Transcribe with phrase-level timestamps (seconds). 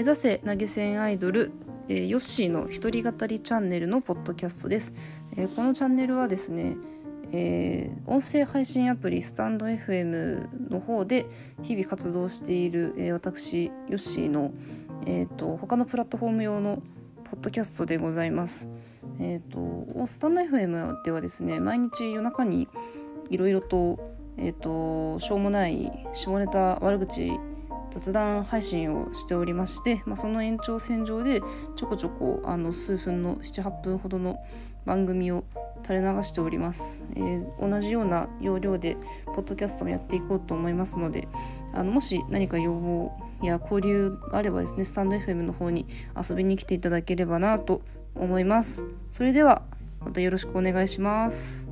[0.00, 1.52] 目指せ投げ銭アイドル、
[1.90, 4.94] えー、ヨッシーの一人語りチャンネルのポッドキャストです、
[5.36, 6.78] えー、このチャンネルはですね、
[7.32, 11.26] えー、音声配信アプリスタンド FM の方で
[11.62, 14.54] 日々活動している、えー、私ヨッシーの、
[15.04, 16.82] えーと、他のプラットフォーム用の
[17.24, 18.68] ポッドキャストでございます。
[19.20, 22.68] え、ー、とスタンド FM ではですね毎日夜中に
[23.28, 23.98] いろいろと,、
[24.38, 27.38] えーとしょうもない下ネタ悪口
[27.90, 31.40] 雑談配信をしておりまして、まあ、その延長線上で
[31.76, 34.38] ちょこちょこあの数分の78分ほどの
[34.84, 35.44] 番組を
[35.82, 38.96] 垂れ流しております、えー、同じような要領で
[39.26, 41.28] ポッドキャストもやっていこうと思いますので
[41.72, 47.82] あのもし何か要望や交流があればですねスタンド FM の方に遊びに来ていただければなと
[48.14, 48.84] 思います。
[49.10, 49.62] それでは
[50.00, 51.69] またよろしくお願いします。